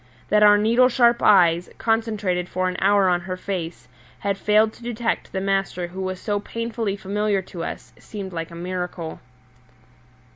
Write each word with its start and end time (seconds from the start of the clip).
That 0.29 0.41
our 0.41 0.57
needle 0.57 0.89
sharp 0.89 1.21
eyes, 1.21 1.69
concentrated 1.77 2.49
for 2.49 2.67
an 2.67 2.75
hour 2.81 3.07
on 3.07 3.21
her 3.21 3.37
face, 3.37 3.87
had 4.17 4.35
failed 4.35 4.73
to 4.73 4.81
detect 4.81 5.31
the 5.31 5.39
master 5.41 5.85
who 5.89 6.01
was 6.01 6.19
so 6.19 6.39
painfully 6.39 6.95
familiar 6.95 7.43
to 7.43 7.63
us 7.63 7.93
seemed 7.99 8.33
like 8.33 8.49
a 8.49 8.55
miracle. 8.55 9.19